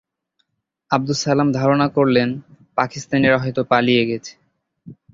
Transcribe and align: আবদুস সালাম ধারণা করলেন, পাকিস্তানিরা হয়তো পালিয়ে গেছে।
আবদুস 0.91 1.19
সালাম 1.23 1.49
ধারণা 1.51 1.87
করলেন, 1.97 2.29
পাকিস্তানিরা 2.77 3.37
হয়তো 3.37 3.61
পালিয়ে 3.71 4.03
গেছে। 4.09 4.33